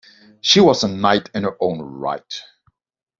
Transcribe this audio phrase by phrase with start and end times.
[0.41, 2.41] She was a knight in her own right.